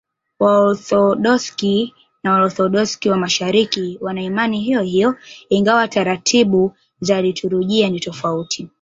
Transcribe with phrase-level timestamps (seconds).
[0.43, 1.75] Waorthodoksi
[2.23, 5.15] na Waorthodoksi wa Mashariki wana imani hiyohiyo,
[5.49, 8.69] ingawa taratibu za liturujia ni tofauti.